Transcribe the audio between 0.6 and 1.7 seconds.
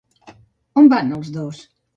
On van els dos?